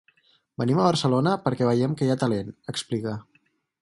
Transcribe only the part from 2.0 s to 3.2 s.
hi ha talent, explica.